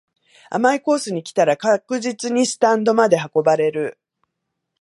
[0.49, 3.99] 甘いコースに来たら確実にスタンドまで運ばれる